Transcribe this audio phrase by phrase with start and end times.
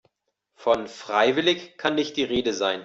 [0.55, 2.79] Von freiwillig kann nicht die Rede sein.